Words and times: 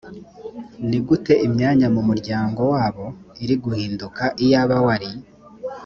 ni 0.89 0.97
gute 1.07 1.33
imyanya 1.47 1.87
mu 1.95 2.01
muryango 2.09 2.61
wabo 2.73 3.05
iri 3.43 3.55
guhinduka 3.63 4.23
iyaba 4.43 4.75
wari 4.85 5.09